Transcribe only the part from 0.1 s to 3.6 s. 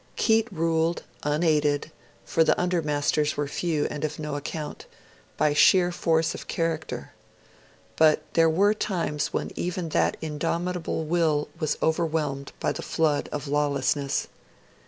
Keate ruled, unaided for the undermasters were